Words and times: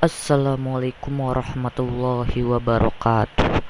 Assalamualaikum 0.00 1.12
warahmatullahi 1.28 2.40
wabarakatuh. 2.40 3.60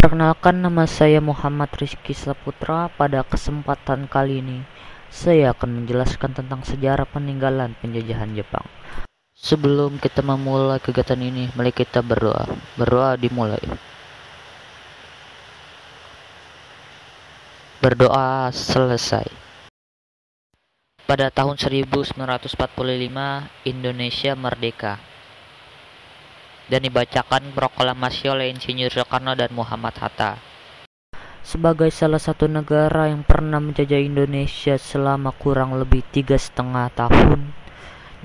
Perkenalkan 0.00 0.64
nama 0.64 0.88
saya 0.88 1.20
Muhammad 1.20 1.68
Rizky 1.76 2.16
Saputra. 2.16 2.88
Pada 2.88 3.20
kesempatan 3.20 4.08
kali 4.08 4.40
ini 4.40 4.64
Saya 5.12 5.52
akan 5.52 5.84
menjelaskan 5.84 6.40
tentang 6.40 6.64
sejarah 6.64 7.04
peninggalan 7.04 7.76
penjajahan 7.84 8.32
Jepang. 8.32 8.64
Sebelum 9.36 10.00
kita 10.00 10.24
memulai 10.24 10.80
kegiatan 10.80 11.20
ini 11.20 11.52
Mari 11.52 11.76
kita 11.76 12.00
berdoa. 12.00 12.48
Berdoa 12.80 13.20
dimulai. 13.20 13.60
Berdoa 17.84 18.48
selesai. 18.56 19.28
Pada 21.04 21.28
tahun 21.28 21.60
1945 21.60 22.16
Indonesia 23.68 24.32
merdeka 24.32 25.12
dan 26.72 26.80
dibacakan 26.84 27.52
proklamasi 27.52 28.30
oleh 28.32 28.48
Insinyur 28.52 28.88
Soekarno 28.88 29.36
dan 29.36 29.52
Muhammad 29.52 29.94
Hatta. 30.00 30.40
Sebagai 31.44 31.92
salah 31.92 32.16
satu 32.16 32.48
negara 32.48 33.12
yang 33.12 33.20
pernah 33.20 33.60
menjajah 33.60 34.00
Indonesia 34.00 34.80
selama 34.80 35.28
kurang 35.36 35.76
lebih 35.76 36.00
tiga 36.08 36.40
setengah 36.40 36.88
tahun, 36.96 37.52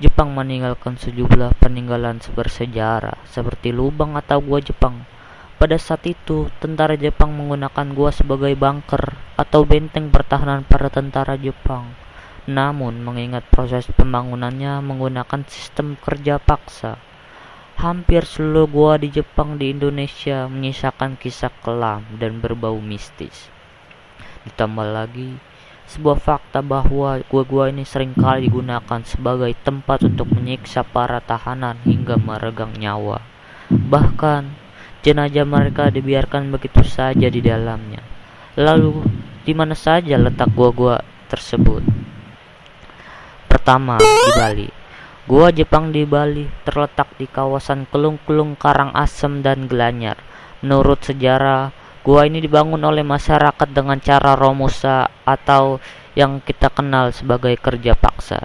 Jepang 0.00 0.32
meninggalkan 0.32 0.96
sejumlah 0.96 1.60
peninggalan 1.60 2.24
bersejarah 2.32 3.20
seperti 3.28 3.76
lubang 3.76 4.16
atau 4.16 4.40
gua 4.40 4.64
Jepang. 4.64 5.04
Pada 5.60 5.76
saat 5.76 6.08
itu, 6.08 6.48
tentara 6.56 6.96
Jepang 6.96 7.36
menggunakan 7.36 7.92
gua 7.92 8.08
sebagai 8.08 8.56
bunker 8.56 9.12
atau 9.36 9.68
benteng 9.68 10.08
pertahanan 10.08 10.64
para 10.64 10.88
tentara 10.88 11.36
Jepang. 11.36 11.92
Namun, 12.48 13.04
mengingat 13.04 13.44
proses 13.52 13.84
pembangunannya 13.92 14.80
menggunakan 14.80 15.44
sistem 15.44 16.00
kerja 16.00 16.40
paksa, 16.40 16.96
hampir 17.80 18.28
seluruh 18.28 18.68
gua 18.68 18.92
di 19.00 19.08
Jepang 19.08 19.56
di 19.56 19.72
Indonesia 19.72 20.44
menyisakan 20.44 21.16
kisah 21.16 21.48
kelam 21.64 22.04
dan 22.20 22.36
berbau 22.36 22.76
mistis. 22.76 23.48
Ditambah 24.44 24.84
lagi, 24.84 25.40
sebuah 25.88 26.20
fakta 26.20 26.60
bahwa 26.60 27.24
gua-gua 27.32 27.72
ini 27.72 27.88
sering 27.88 28.12
kali 28.12 28.52
digunakan 28.52 29.00
sebagai 29.00 29.56
tempat 29.64 30.04
untuk 30.04 30.28
menyiksa 30.28 30.84
para 30.84 31.24
tahanan 31.24 31.80
hingga 31.88 32.20
meregang 32.20 32.76
nyawa. 32.76 33.24
Bahkan, 33.72 34.52
jenazah 35.00 35.48
mereka 35.48 35.88
dibiarkan 35.88 36.52
begitu 36.52 36.84
saja 36.84 37.32
di 37.32 37.40
dalamnya. 37.40 38.04
Lalu, 38.60 39.08
di 39.48 39.56
mana 39.56 39.72
saja 39.72 40.20
letak 40.20 40.52
gua-gua 40.52 41.00
tersebut? 41.32 41.80
Pertama, 43.48 43.96
di 43.96 44.32
Bali. 44.36 44.79
Gua 45.30 45.54
Jepang 45.54 45.94
di 45.94 46.02
Bali 46.02 46.42
terletak 46.66 47.14
di 47.14 47.30
kawasan 47.30 47.86
Kelung-Kelung 47.86 48.58
Karangasem 48.58 49.46
dan 49.46 49.70
Gelanyar. 49.70 50.18
Menurut 50.58 51.06
sejarah, 51.06 51.70
gua 52.02 52.26
ini 52.26 52.42
dibangun 52.42 52.82
oleh 52.82 53.06
masyarakat 53.06 53.70
dengan 53.70 54.02
cara 54.02 54.34
romusa 54.34 55.06
atau 55.22 55.78
yang 56.18 56.42
kita 56.42 56.74
kenal 56.74 57.14
sebagai 57.14 57.54
kerja 57.62 57.94
paksa. 57.94 58.42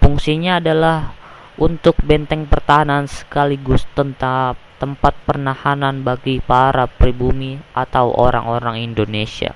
Fungsinya 0.00 0.56
adalah 0.56 1.12
untuk 1.60 2.00
benteng 2.00 2.48
pertahanan 2.48 3.04
sekaligus 3.04 3.84
tentang 3.92 4.56
tempat 4.80 5.12
pernahanan 5.28 6.00
bagi 6.00 6.40
para 6.40 6.88
pribumi 6.88 7.60
atau 7.76 8.08
orang-orang 8.08 8.80
Indonesia. 8.80 9.52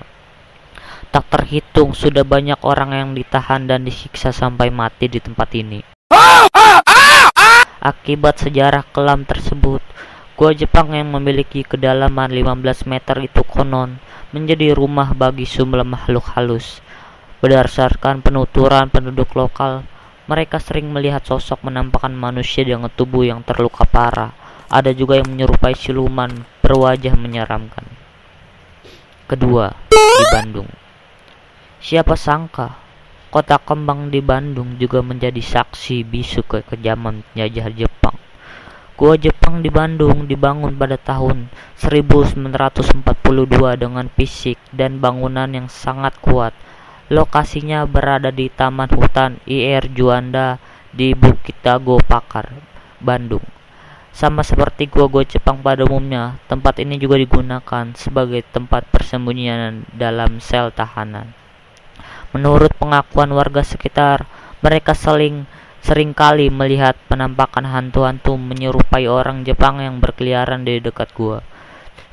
Tak 1.09 1.25
terhitung 1.33 1.97
sudah 1.97 2.21
banyak 2.21 2.61
orang 2.61 2.93
yang 2.93 3.09
ditahan 3.17 3.65
dan 3.65 3.81
disiksa 3.81 4.29
sampai 4.29 4.69
mati 4.69 5.09
di 5.09 5.17
tempat 5.17 5.49
ini. 5.57 5.96
Akibat 7.87 8.43
sejarah 8.43 8.83
kelam 8.91 9.23
tersebut, 9.23 9.79
gua 10.35 10.51
Jepang 10.51 10.91
yang 10.91 11.07
memiliki 11.07 11.63
kedalaman 11.63 12.27
15 12.35 12.83
meter 12.83 13.15
itu 13.23 13.39
konon 13.47 14.03
menjadi 14.35 14.75
rumah 14.75 15.15
bagi 15.15 15.47
sejumlah 15.47 15.87
makhluk 15.87 16.35
halus. 16.35 16.83
Berdasarkan 17.39 18.19
penuturan 18.19 18.91
penduduk 18.91 19.31
lokal, 19.39 19.87
mereka 20.27 20.59
sering 20.59 20.91
melihat 20.91 21.23
sosok 21.23 21.63
menampakkan 21.63 22.11
manusia 22.11 22.67
dengan 22.67 22.91
tubuh 22.91 23.23
yang 23.23 23.39
terluka 23.47 23.87
parah. 23.87 24.35
Ada 24.67 24.91
juga 24.91 25.23
yang 25.23 25.31
menyerupai 25.31 25.71
siluman 25.71 26.43
berwajah 26.59 27.15
menyeramkan. 27.15 27.87
Kedua, 29.31 29.71
di 29.95 30.25
Bandung. 30.35 30.67
Siapa 31.79 32.19
sangka 32.19 32.86
kota 33.27 33.59
kembang 33.59 34.07
di 34.07 34.23
Bandung 34.23 34.79
juga 34.79 35.03
menjadi 35.03 35.43
saksi 35.43 36.07
bisu 36.07 36.47
ke 36.47 36.63
kejaman 36.63 37.27
penjajah 37.31 37.67
Jepang. 37.75 38.15
Gua 38.97 39.13
Jepang 39.13 39.61
di 39.61 39.69
Bandung 39.69 40.25
dibangun 40.25 40.73
pada 40.73 40.97
tahun 40.97 41.53
1942 41.77 43.05
dengan 43.77 44.09
fisik 44.09 44.57
dan 44.73 44.97
bangunan 44.97 45.45
yang 45.53 45.69
sangat 45.69 46.17
kuat. 46.17 46.55
Lokasinya 47.13 47.85
berada 47.85 48.33
di 48.33 48.49
Taman 48.49 48.89
Hutan 48.89 49.37
IR 49.45 49.85
Juanda 49.93 50.57
di 50.89 51.13
Bukit 51.13 51.55
Dago 51.61 52.01
Pakar, 52.01 52.49
Bandung. 52.97 53.45
Sama 54.09 54.41
seperti 54.41 54.89
gua-gua 54.89 55.21
Jepang 55.21 55.61
pada 55.61 55.85
umumnya, 55.85 56.41
tempat 56.49 56.81
ini 56.81 56.97
juga 56.97 57.21
digunakan 57.21 57.93
sebagai 57.93 58.41
tempat 58.49 58.81
persembunyian 58.89 59.85
dalam 59.93 60.41
sel 60.41 60.73
tahanan. 60.73 61.46
Menurut 62.37 62.69
pengakuan 62.77 63.33
warga 63.33 63.65
sekitar, 63.65 64.29
mereka 64.61 64.93
seling 64.93 65.49
sering 65.81 66.13
kali 66.13 66.53
melihat 66.53 66.93
penampakan 67.09 67.65
hantu-hantu 67.65 68.37
menyerupai 68.37 69.09
orang 69.09 69.41
Jepang 69.41 69.81
yang 69.81 69.97
berkeliaran 69.97 70.61
di 70.61 70.77
dekat 70.77 71.17
gua. 71.17 71.41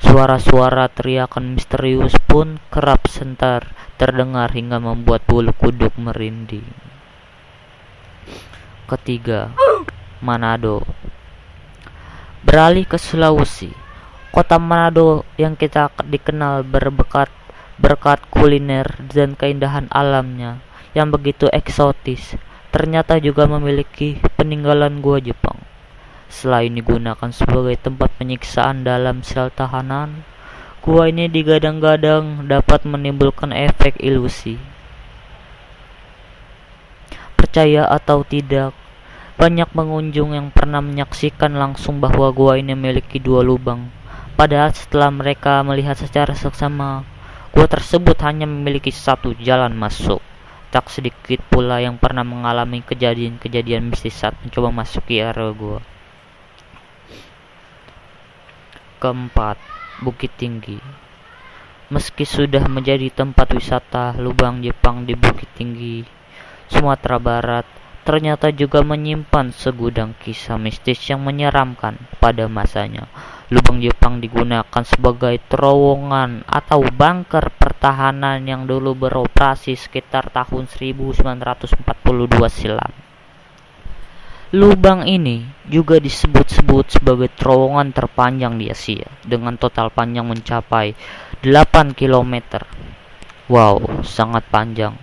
Suara-suara 0.01 0.89
teriakan 0.89 1.53
misterius 1.53 2.17
pun 2.25 2.57
kerap 2.73 3.05
sentar 3.05 3.69
terdengar 4.01 4.49
hingga 4.49 4.81
membuat 4.81 5.21
bulu 5.29 5.53
kuduk 5.53 5.93
merinding. 5.93 6.65
Ketiga, 8.89 9.53
Manado. 10.25 10.89
Beralih 12.41 12.89
ke 12.89 12.97
Sulawesi, 12.97 13.69
kota 14.33 14.57
Manado 14.57 15.21
yang 15.37 15.53
kita 15.53 15.93
dikenal 16.01 16.65
berbekat 16.65 17.29
berkat 17.75 18.23
kuliner 18.31 18.87
dan 19.11 19.35
keindahan 19.35 19.91
alamnya 19.91 20.63
yang 20.95 21.11
begitu 21.11 21.51
eksotis, 21.51 22.39
ternyata 22.71 23.19
juga 23.19 23.43
memiliki 23.51 24.15
peninggalan 24.39 25.03
gua 25.03 25.19
Jepang. 25.19 25.59
Selain 26.31 26.71
digunakan 26.71 27.29
sebagai 27.35 27.75
tempat 27.75 28.15
penyiksaan 28.15 28.87
dalam 28.87 29.27
sel 29.27 29.51
tahanan, 29.51 30.23
gua 30.79 31.11
ini 31.11 31.27
digadang-gadang 31.27 32.47
dapat 32.47 32.87
menimbulkan 32.87 33.51
efek 33.51 33.99
ilusi. 33.99 34.55
Percaya 37.35 37.91
atau 37.91 38.23
tidak, 38.23 38.71
banyak 39.35 39.67
pengunjung 39.75 40.31
yang 40.31 40.47
pernah 40.47 40.79
menyaksikan 40.79 41.59
langsung 41.59 41.99
bahwa 41.99 42.31
gua 42.31 42.55
ini 42.55 42.71
memiliki 42.71 43.19
dua 43.19 43.43
lubang. 43.43 43.91
Padahal 44.39 44.71
setelah 44.71 45.11
mereka 45.11 45.59
melihat 45.63 45.95
secara 45.95 46.35
seksama 46.35 47.07
Gua 47.55 47.71
tersebut 47.71 48.19
hanya 48.27 48.43
memiliki 48.43 48.91
satu 48.91 49.31
jalan 49.39 49.71
masuk. 49.71 50.19
Tak 50.75 50.91
sedikit 50.91 51.39
pula 51.47 51.79
yang 51.79 51.95
pernah 51.95 52.27
mengalami 52.27 52.83
kejadian-kejadian 52.83 53.87
mistis 53.87 54.19
saat 54.19 54.35
mencoba 54.43 54.75
masuk 54.75 55.07
ke 55.07 55.23
area 55.23 55.55
gua. 55.55 55.79
Keempat, 58.99 59.55
Bukit 60.03 60.35
Tinggi. 60.35 60.75
Meski 61.87 62.27
sudah 62.27 62.67
menjadi 62.67 63.07
tempat 63.07 63.55
wisata 63.55 64.19
lubang 64.19 64.59
Jepang 64.59 65.07
di 65.07 65.15
Bukit 65.15 65.47
Tinggi, 65.55 66.03
Sumatera 66.67 67.21
Barat, 67.23 67.63
ternyata 68.03 68.51
juga 68.51 68.83
menyimpan 68.83 69.55
segudang 69.55 70.11
kisah 70.19 70.59
mistis 70.59 70.97
yang 71.07 71.23
menyeramkan 71.23 71.95
pada 72.19 72.51
masanya. 72.51 73.07
Lubang 73.53 73.77
Jepang 73.77 74.17
digunakan 74.17 74.81
sebagai 74.81 75.37
terowongan 75.45 76.49
atau 76.49 76.81
bunker 76.81 77.53
pertahanan 77.53 78.41
yang 78.41 78.65
dulu 78.65 78.97
beroperasi 78.97 79.77
sekitar 79.77 80.33
tahun 80.33 80.65
1942 80.65 81.85
silam. 82.49 82.89
Lubang 84.55 85.05
ini 85.05 85.45
juga 85.69 86.01
disebut-sebut 86.01 86.97
sebagai 86.97 87.29
terowongan 87.37 87.93
terpanjang 87.93 88.57
di 88.57 88.73
Asia 88.73 89.05
dengan 89.21 89.61
total 89.61 89.93
panjang 89.93 90.25
mencapai 90.25 90.97
8 91.45 91.93
km. 91.93 92.65
Wow, 93.45 94.01
sangat 94.01 94.41
panjang. 94.49 94.97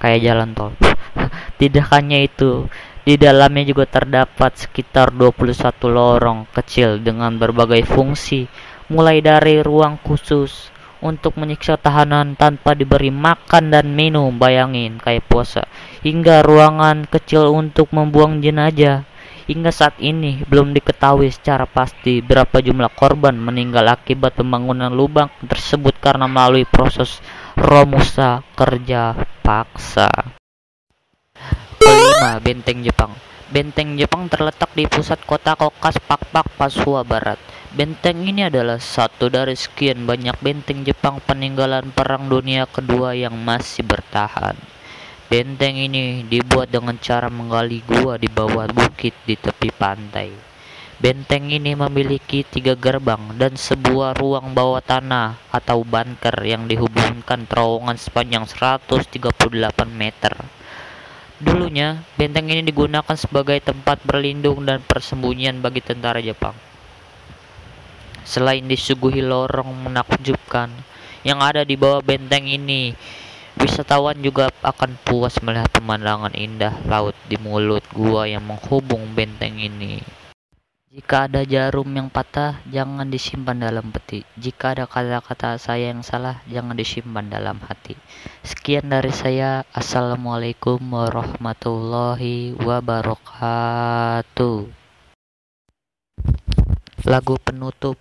Kayak 0.00 0.20
jalan 0.24 0.56
tol. 0.56 0.72
Tidak 1.60 1.84
hanya 1.92 2.22
itu, 2.24 2.70
di 3.08 3.16
dalamnya 3.16 3.64
juga 3.64 3.88
terdapat 3.88 4.68
sekitar 4.68 5.16
21 5.16 5.64
lorong 5.88 6.44
kecil 6.52 7.00
dengan 7.00 7.40
berbagai 7.40 7.88
fungsi, 7.88 8.44
mulai 8.92 9.24
dari 9.24 9.64
ruang 9.64 9.96
khusus 10.04 10.68
untuk 11.00 11.40
menyiksa 11.40 11.80
tahanan 11.80 12.36
tanpa 12.36 12.76
diberi 12.76 13.08
makan 13.08 13.72
dan 13.72 13.96
minum, 13.96 14.36
bayangin 14.36 15.00
kayak 15.00 15.24
puasa, 15.24 15.64
hingga 16.04 16.44
ruangan 16.44 17.08
kecil 17.08 17.48
untuk 17.48 17.88
membuang 17.96 18.44
jenazah, 18.44 19.08
Hingga 19.48 19.72
saat 19.72 19.96
ini 19.96 20.44
belum 20.44 20.76
diketahui 20.76 21.32
secara 21.32 21.64
pasti 21.64 22.20
berapa 22.20 22.60
jumlah 22.60 22.92
korban 22.92 23.32
meninggal 23.32 23.88
akibat 23.88 24.36
pembangunan 24.36 24.92
lubang 24.92 25.32
tersebut 25.40 25.96
karena 26.04 26.28
melalui 26.28 26.68
proses 26.68 27.24
romusa 27.56 28.44
kerja 28.52 29.16
paksa. 29.40 30.12
Kelima, 31.88 32.36
Benteng 32.36 32.84
Jepang. 32.84 33.16
Benteng 33.48 33.96
Jepang 33.96 34.28
terletak 34.28 34.76
di 34.76 34.84
pusat 34.84 35.24
kota 35.24 35.56
Kokas 35.56 35.96
Pakpak, 35.96 36.44
Papua 36.60 37.00
Barat. 37.00 37.40
Benteng 37.72 38.28
ini 38.28 38.44
adalah 38.44 38.76
satu 38.76 39.32
dari 39.32 39.56
sekian 39.56 40.04
banyak 40.04 40.36
benteng 40.44 40.84
Jepang 40.84 41.16
peninggalan 41.24 41.88
Perang 41.88 42.28
Dunia 42.28 42.68
Kedua 42.68 43.16
yang 43.16 43.32
masih 43.40 43.88
bertahan. 43.88 44.52
Benteng 45.32 45.80
ini 45.80 46.28
dibuat 46.28 46.68
dengan 46.68 47.00
cara 47.00 47.32
menggali 47.32 47.80
gua 47.88 48.20
di 48.20 48.28
bawah 48.28 48.68
bukit 48.68 49.16
di 49.24 49.40
tepi 49.40 49.72
pantai. 49.72 50.28
Benteng 51.00 51.48
ini 51.48 51.72
memiliki 51.72 52.44
tiga 52.44 52.76
gerbang 52.76 53.32
dan 53.40 53.56
sebuah 53.56 54.12
ruang 54.12 54.52
bawah 54.52 54.84
tanah 54.84 55.40
atau 55.48 55.88
bunker 55.88 56.36
yang 56.44 56.68
dihubungkan 56.68 57.48
terowongan 57.48 57.96
sepanjang 57.96 58.44
138 58.44 59.88
meter. 59.88 60.57
Dulunya, 61.38 62.02
benteng 62.18 62.50
ini 62.50 62.66
digunakan 62.66 63.14
sebagai 63.14 63.62
tempat 63.62 64.02
berlindung 64.02 64.66
dan 64.66 64.82
persembunyian 64.82 65.62
bagi 65.62 65.78
tentara 65.78 66.18
Jepang. 66.18 66.54
Selain 68.26 68.66
disuguhi 68.66 69.22
lorong 69.22 69.86
menakjubkan 69.86 70.66
yang 71.22 71.38
ada 71.38 71.62
di 71.62 71.78
bawah 71.78 72.02
benteng 72.02 72.50
ini, 72.50 72.90
Wisatawan 73.58 74.22
juga 74.22 74.54
akan 74.62 74.94
puas 75.02 75.34
melihat 75.42 75.66
pemandangan 75.74 76.30
indah 76.30 76.78
laut 76.86 77.18
di 77.26 77.34
mulut 77.42 77.82
gua 77.90 78.22
yang 78.30 78.46
menghubung 78.46 79.02
benteng 79.18 79.58
ini. 79.58 79.98
Jika 80.98 81.30
ada 81.30 81.46
jarum 81.46 81.86
yang 81.94 82.10
patah, 82.10 82.58
jangan 82.74 83.06
disimpan 83.06 83.54
dalam 83.54 83.94
peti. 83.94 84.26
Jika 84.34 84.74
ada 84.74 84.82
kata-kata 84.90 85.54
saya 85.54 85.94
yang 85.94 86.02
salah, 86.02 86.42
jangan 86.50 86.74
disimpan 86.74 87.30
dalam 87.30 87.62
hati. 87.62 87.94
Sekian 88.42 88.90
dari 88.90 89.14
saya. 89.14 89.62
Assalamualaikum 89.70 90.82
warahmatullahi 90.82 92.58
wabarakatuh. 92.58 93.78
Lagu 97.06 97.34
penutup 97.46 97.94